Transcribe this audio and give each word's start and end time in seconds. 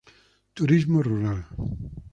Turismo 0.57 0.99
rural. 1.07 1.39